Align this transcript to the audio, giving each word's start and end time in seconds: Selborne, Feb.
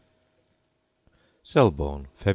Selborne, 1.43 2.07
Feb. 2.15 2.29